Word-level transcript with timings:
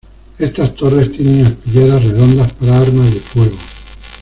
Estas 0.39 0.73
torres 0.73 1.11
tienen 1.11 1.45
aspilleras 1.45 2.03
redondas 2.03 2.51
para 2.53 2.79
armas 2.79 3.05
de 3.13 3.19
fuego. 3.19 3.57